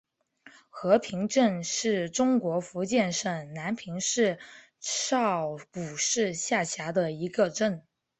[0.71, 4.39] 和平镇是中国福建省南平市
[4.79, 7.85] 邵武市下辖的一个镇。